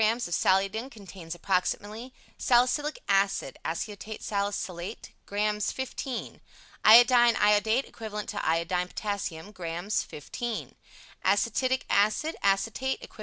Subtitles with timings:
[0.01, 5.71] xx of Saliodin contains approximately: Salicylic Acid, (Aceto Salicylate), Grs.
[5.73, 6.39] xv
[6.83, 10.05] Iodine (Iodate) Equivalent to Iodide Potass, Grs.
[10.09, 10.73] xv
[11.23, 13.19] Acetic Acid (Acetate) Equiv.